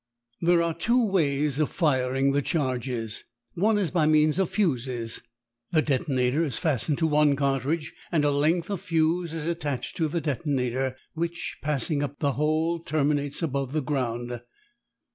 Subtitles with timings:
[0.41, 3.23] There are two ways of firing the charges.
[3.53, 5.21] One is by means of fuses.
[5.69, 10.07] The detonator is fastened to one cartridge and a length of fuse is attached to
[10.07, 14.41] the detonator, which passing up the hole terminates above the ground.